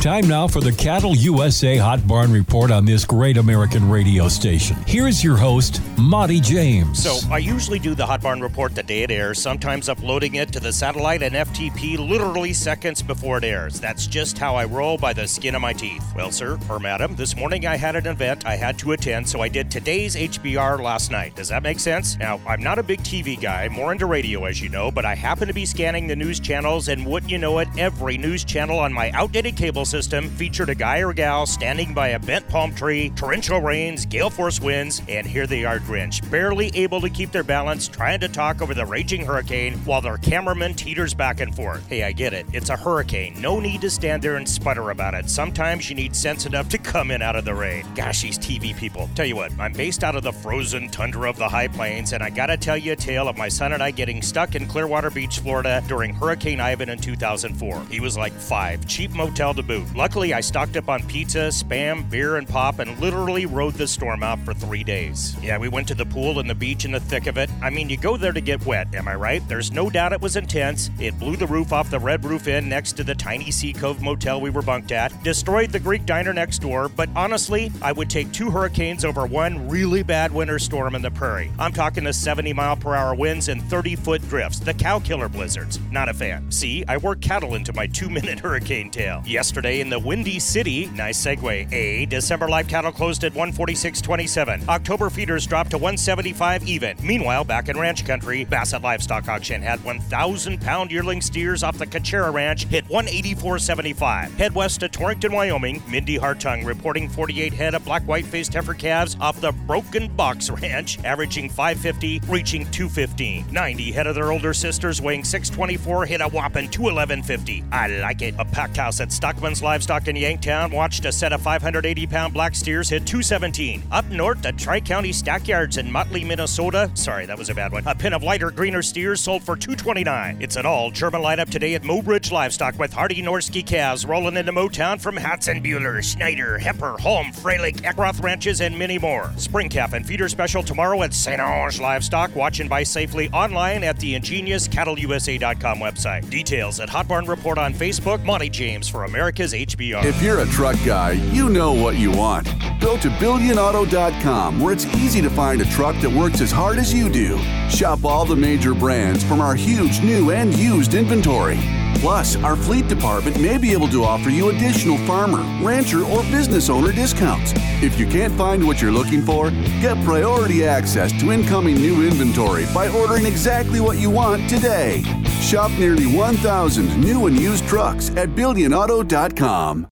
Time 0.00 0.26
now 0.26 0.48
for 0.48 0.62
the 0.62 0.72
Cattle 0.72 1.14
USA 1.14 1.76
Hot 1.76 2.06
Barn 2.06 2.32
Report 2.32 2.70
on 2.70 2.86
this 2.86 3.04
great 3.04 3.36
American 3.36 3.86
radio 3.90 4.28
station. 4.28 4.74
Here's 4.86 5.22
your 5.22 5.36
host, 5.36 5.82
Monte 5.98 6.40
James. 6.40 7.02
So, 7.02 7.18
I 7.30 7.36
usually 7.36 7.78
do 7.78 7.94
the 7.94 8.06
Hot 8.06 8.22
Barn 8.22 8.40
Report 8.40 8.74
the 8.74 8.82
day 8.82 9.02
it 9.02 9.10
airs, 9.10 9.42
sometimes 9.42 9.90
uploading 9.90 10.36
it 10.36 10.54
to 10.54 10.60
the 10.60 10.72
satellite 10.72 11.22
and 11.22 11.34
FTP 11.34 11.98
literally 11.98 12.54
seconds 12.54 13.02
before 13.02 13.36
it 13.36 13.44
airs. 13.44 13.78
That's 13.78 14.06
just 14.06 14.38
how 14.38 14.54
I 14.54 14.64
roll 14.64 14.96
by 14.96 15.12
the 15.12 15.28
skin 15.28 15.54
of 15.54 15.60
my 15.60 15.74
teeth. 15.74 16.02
Well, 16.16 16.32
sir, 16.32 16.58
or 16.70 16.78
madam, 16.78 17.14
this 17.14 17.36
morning 17.36 17.66
I 17.66 17.76
had 17.76 17.94
an 17.94 18.06
event 18.06 18.46
I 18.46 18.56
had 18.56 18.78
to 18.78 18.92
attend, 18.92 19.28
so 19.28 19.42
I 19.42 19.48
did 19.48 19.70
today's 19.70 20.16
HBR 20.16 20.80
last 20.80 21.10
night. 21.10 21.36
Does 21.36 21.48
that 21.48 21.62
make 21.62 21.78
sense? 21.78 22.16
Now, 22.16 22.40
I'm 22.46 22.62
not 22.62 22.78
a 22.78 22.82
big 22.82 23.00
TV 23.00 23.38
guy, 23.38 23.68
more 23.68 23.92
into 23.92 24.06
radio, 24.06 24.46
as 24.46 24.62
you 24.62 24.70
know, 24.70 24.90
but 24.90 25.04
I 25.04 25.14
happen 25.14 25.46
to 25.46 25.52
be 25.52 25.66
scanning 25.66 26.06
the 26.06 26.16
news 26.16 26.40
channels, 26.40 26.88
and 26.88 27.04
wouldn't 27.04 27.30
you 27.30 27.36
know 27.36 27.58
it, 27.58 27.68
every 27.76 28.16
news 28.16 28.44
channel 28.44 28.78
on 28.78 28.94
my 28.94 29.10
outdated 29.10 29.58
cable 29.58 29.84
system 29.90 30.30
featured 30.30 30.70
a 30.70 30.74
guy 30.74 30.98
or 30.98 31.12
gal 31.12 31.46
standing 31.46 31.92
by 31.92 32.08
a 32.08 32.18
bent 32.18 32.48
palm 32.48 32.72
tree, 32.72 33.10
torrential 33.16 33.60
rains, 33.60 34.06
gale 34.06 34.30
force 34.30 34.60
winds, 34.60 35.02
and 35.08 35.26
here 35.26 35.46
they 35.46 35.64
are 35.64 35.80
drenched, 35.80 36.30
barely 36.30 36.70
able 36.74 37.00
to 37.00 37.10
keep 37.10 37.32
their 37.32 37.42
balance, 37.42 37.88
trying 37.88 38.20
to 38.20 38.28
talk 38.28 38.62
over 38.62 38.72
the 38.72 38.86
raging 38.86 39.26
hurricane 39.26 39.74
while 39.78 40.00
their 40.00 40.16
cameraman 40.18 40.74
teeters 40.74 41.12
back 41.12 41.40
and 41.40 41.54
forth. 41.54 41.84
Hey, 41.88 42.04
I 42.04 42.12
get 42.12 42.32
it. 42.32 42.46
It's 42.52 42.70
a 42.70 42.76
hurricane. 42.76 43.40
No 43.40 43.58
need 43.58 43.80
to 43.80 43.90
stand 43.90 44.22
there 44.22 44.36
and 44.36 44.48
sputter 44.48 44.90
about 44.90 45.14
it. 45.14 45.28
Sometimes 45.28 45.90
you 45.90 45.96
need 45.96 46.14
sense 46.14 46.46
enough 46.46 46.68
to 46.68 46.78
come 46.78 47.10
in 47.10 47.20
out 47.20 47.34
of 47.34 47.44
the 47.44 47.54
rain. 47.54 47.84
Gosh, 47.96 48.22
these 48.22 48.38
TV 48.38 48.76
people. 48.76 49.10
Tell 49.16 49.26
you 49.26 49.36
what, 49.36 49.52
I'm 49.58 49.72
based 49.72 50.04
out 50.04 50.14
of 50.14 50.22
the 50.22 50.32
frozen 50.32 50.88
tundra 50.88 51.28
of 51.28 51.36
the 51.36 51.48
high 51.48 51.68
plains, 51.68 52.12
and 52.12 52.22
I 52.22 52.30
gotta 52.30 52.56
tell 52.56 52.76
you 52.76 52.92
a 52.92 52.96
tale 52.96 53.26
of 53.26 53.36
my 53.36 53.48
son 53.48 53.72
and 53.72 53.82
I 53.82 53.90
getting 53.90 54.22
stuck 54.22 54.54
in 54.54 54.66
Clearwater 54.66 55.10
Beach, 55.10 55.40
Florida 55.40 55.82
during 55.88 56.14
Hurricane 56.14 56.60
Ivan 56.60 56.90
in 56.90 56.98
2004. 56.98 57.82
He 57.90 57.98
was 57.98 58.16
like 58.16 58.32
five, 58.32 58.86
cheap 58.86 59.10
motel 59.10 59.54
to 59.54 59.62
boot. 59.62 59.79
Luckily, 59.94 60.34
I 60.34 60.40
stocked 60.40 60.76
up 60.76 60.88
on 60.88 61.02
pizza, 61.06 61.48
spam, 61.48 62.08
beer, 62.08 62.36
and 62.36 62.48
pop 62.48 62.78
and 62.78 62.98
literally 62.98 63.46
rode 63.46 63.74
the 63.74 63.86
storm 63.86 64.22
out 64.22 64.38
for 64.40 64.54
three 64.54 64.84
days. 64.84 65.36
Yeah, 65.42 65.58
we 65.58 65.68
went 65.68 65.88
to 65.88 65.94
the 65.94 66.06
pool 66.06 66.38
and 66.38 66.48
the 66.48 66.54
beach 66.54 66.84
in 66.84 66.92
the 66.92 67.00
thick 67.00 67.26
of 67.26 67.36
it. 67.36 67.50
I 67.62 67.70
mean, 67.70 67.88
you 67.88 67.96
go 67.96 68.16
there 68.16 68.32
to 68.32 68.40
get 68.40 68.64
wet, 68.66 68.94
am 68.94 69.08
I 69.08 69.14
right? 69.14 69.46
There's 69.48 69.72
no 69.72 69.90
doubt 69.90 70.12
it 70.12 70.20
was 70.20 70.36
intense. 70.36 70.90
It 70.98 71.18
blew 71.18 71.36
the 71.36 71.46
roof 71.46 71.72
off 71.72 71.90
the 71.90 71.98
Red 71.98 72.24
Roof 72.24 72.48
Inn 72.48 72.68
next 72.68 72.92
to 72.94 73.04
the 73.04 73.14
tiny 73.14 73.50
Sea 73.50 73.72
Cove 73.72 74.02
motel 74.02 74.40
we 74.40 74.50
were 74.50 74.62
bunked 74.62 74.92
at, 74.92 75.10
destroyed 75.22 75.70
the 75.70 75.80
Greek 75.80 76.06
diner 76.06 76.32
next 76.32 76.58
door, 76.58 76.88
but 76.88 77.08
honestly, 77.14 77.70
I 77.82 77.92
would 77.92 78.10
take 78.10 78.32
two 78.32 78.50
hurricanes 78.50 79.04
over 79.04 79.26
one 79.26 79.68
really 79.68 80.02
bad 80.02 80.32
winter 80.32 80.58
storm 80.58 80.94
in 80.94 81.02
the 81.02 81.10
prairie. 81.10 81.50
I'm 81.58 81.72
talking 81.72 82.04
the 82.04 82.12
70 82.12 82.52
mile 82.52 82.76
per 82.76 82.94
hour 82.94 83.14
winds 83.14 83.48
and 83.48 83.62
30 83.62 83.96
foot 83.96 84.22
drifts, 84.28 84.60
the 84.60 84.74
cow 84.74 84.98
killer 84.98 85.28
blizzards. 85.28 85.78
Not 85.90 86.08
a 86.08 86.14
fan. 86.14 86.50
See, 86.50 86.84
I 86.88 86.96
work 86.96 87.20
cattle 87.20 87.54
into 87.54 87.72
my 87.72 87.86
two 87.86 88.08
minute 88.08 88.38
hurricane 88.40 88.90
tale. 88.90 89.22
Yesterday 89.26 89.69
in 89.78 89.88
the 89.88 89.98
Windy 89.98 90.40
City, 90.40 90.86
nice 90.94 91.24
segue. 91.24 91.72
A 91.72 92.04
December 92.06 92.48
live 92.48 92.66
cattle 92.66 92.90
closed 92.90 93.22
at 93.22 93.34
146.27. 93.34 94.66
October 94.66 95.10
feeders 95.10 95.46
dropped 95.46 95.70
to 95.70 95.78
175 95.78 96.66
even. 96.66 96.96
Meanwhile, 97.04 97.44
back 97.44 97.68
in 97.68 97.78
ranch 97.78 98.04
country, 98.04 98.44
Bassett 98.44 98.82
Livestock 98.82 99.28
Auction 99.28 99.62
had 99.62 99.84
1,000 99.84 100.60
pound 100.60 100.90
yearling 100.90 101.20
steers 101.20 101.62
off 101.62 101.78
the 101.78 101.86
Cachera 101.86 102.32
Ranch 102.32 102.64
hit 102.64 102.84
184.75. 102.88 104.30
Head 104.32 104.54
west 104.54 104.80
to 104.80 104.88
Torrington, 104.88 105.32
Wyoming. 105.32 105.80
Mindy 105.88 106.18
Hartung 106.18 106.64
reporting 106.66 107.08
48 107.08 107.52
head 107.52 107.74
of 107.74 107.84
black 107.84 108.02
white 108.08 108.26
faced 108.26 108.54
heifer 108.54 108.74
calves 108.74 109.16
off 109.20 109.40
the 109.40 109.52
Broken 109.52 110.08
Box 110.16 110.50
Ranch, 110.62 110.98
averaging 111.04 111.48
550, 111.48 112.22
reaching 112.26 112.68
215. 112.72 113.46
90 113.52 113.92
head 113.92 114.08
of 114.08 114.16
their 114.16 114.32
older 114.32 114.52
sisters 114.52 115.00
weighing 115.00 115.22
624 115.22 116.06
hit 116.06 116.20
a 116.20 116.28
whopping 116.28 116.68
211.50. 116.68 117.72
I 117.72 117.88
like 118.00 118.22
it. 118.22 118.34
A 118.38 118.44
packed 118.44 118.78
house 118.78 119.00
at 119.00 119.12
Stockman's 119.12 119.59
Livestock 119.62 120.08
in 120.08 120.16
Yankton 120.16 120.70
watched 120.70 121.04
a 121.04 121.12
set 121.12 121.32
of 121.32 121.40
580 121.42 122.06
pound 122.06 122.32
black 122.32 122.54
steers 122.54 122.88
hit 122.88 123.06
217. 123.06 123.82
Up 123.90 124.04
north, 124.06 124.42
the 124.42 124.52
Tri 124.52 124.80
County 124.80 125.12
Stackyards 125.12 125.76
in 125.76 125.90
Motley, 125.90 126.24
Minnesota. 126.24 126.90
Sorry, 126.94 127.26
that 127.26 127.38
was 127.38 127.50
a 127.50 127.54
bad 127.54 127.72
one. 127.72 127.86
A 127.86 127.94
pin 127.94 128.12
of 128.12 128.22
lighter, 128.22 128.50
greener 128.50 128.82
steers 128.82 129.20
sold 129.20 129.42
for 129.42 129.56
229. 129.56 130.38
It's 130.40 130.56
an 130.56 130.66
all 130.66 130.90
German 130.90 131.22
lineup 131.22 131.50
today 131.50 131.74
at 131.74 131.82
Mobridge 131.82 132.32
Livestock 132.32 132.78
with 132.78 132.92
Hardy 132.92 133.22
Norski 133.22 133.64
calves 133.64 134.04
rolling 134.04 134.36
into 134.36 134.52
Motown 134.52 135.00
from 135.00 135.16
Hatzenbuehler, 135.16 136.02
Schneider, 136.02 136.58
Hepper, 136.58 136.98
Holm, 136.98 137.26
Freilich, 137.32 137.82
Eckroth 137.82 138.22
Ranches, 138.22 138.60
and 138.60 138.78
many 138.78 138.98
more. 138.98 139.30
Spring 139.36 139.68
calf 139.68 139.92
and 139.92 140.06
feeder 140.06 140.28
special 140.28 140.62
tomorrow 140.62 141.02
at 141.02 141.14
St. 141.14 141.40
Onge 141.40 141.80
Livestock. 141.80 142.34
Watch 142.34 142.60
and 142.60 142.70
buy 142.70 142.82
safely 142.82 143.28
online 143.30 143.84
at 143.84 143.98
the 143.98 144.14
ingenious 144.14 144.68
cattleusa.com 144.68 145.78
website. 145.78 146.28
Details 146.30 146.80
at 146.80 146.88
Hot 146.88 147.06
Barn 147.08 147.26
Report 147.26 147.58
on 147.58 147.74
Facebook. 147.74 148.24
Monte 148.24 148.48
James 148.50 148.88
for 148.88 149.04
America's 149.04 149.49
HBO. 149.52 150.04
If 150.04 150.22
you're 150.22 150.40
a 150.40 150.46
truck 150.46 150.76
guy, 150.84 151.12
you 151.32 151.48
know 151.48 151.72
what 151.72 151.96
you 151.96 152.10
want. 152.10 152.48
Go 152.80 152.96
to 152.96 153.08
BillionAuto.com 153.08 154.60
where 154.60 154.72
it's 154.72 154.86
easy 154.96 155.20
to 155.20 155.30
find 155.30 155.60
a 155.60 155.66
truck 155.66 155.96
that 156.00 156.10
works 156.10 156.40
as 156.40 156.50
hard 156.50 156.78
as 156.78 156.92
you 156.92 157.10
do. 157.10 157.38
Shop 157.68 158.04
all 158.04 158.24
the 158.24 158.34
major 158.36 158.74
brands 158.74 159.22
from 159.22 159.40
our 159.40 159.54
huge 159.54 160.00
new 160.00 160.30
and 160.30 160.54
used 160.56 160.94
inventory. 160.94 161.58
Plus, 161.96 162.36
our 162.36 162.56
fleet 162.56 162.88
department 162.88 163.38
may 163.38 163.58
be 163.58 163.72
able 163.72 163.88
to 163.88 164.02
offer 164.02 164.30
you 164.30 164.48
additional 164.48 164.96
farmer, 165.06 165.42
rancher, 165.62 166.02
or 166.04 166.22
business 166.24 166.70
owner 166.70 166.92
discounts. 166.92 167.52
If 167.82 168.00
you 168.00 168.06
can't 168.06 168.32
find 168.34 168.66
what 168.66 168.80
you're 168.80 168.90
looking 168.90 169.20
for, 169.20 169.50
get 169.82 170.02
priority 170.02 170.64
access 170.64 171.12
to 171.20 171.30
incoming 171.30 171.74
new 171.74 172.06
inventory 172.08 172.64
by 172.74 172.88
ordering 172.88 173.26
exactly 173.26 173.80
what 173.80 173.98
you 173.98 174.08
want 174.08 174.48
today. 174.48 175.02
Shop 175.42 175.70
nearly 175.72 176.06
1,000 176.06 176.98
new 176.98 177.26
and 177.26 177.38
used 177.38 177.66
trucks 177.68 178.08
at 178.10 178.30
BillionAuto.com. 178.30 179.86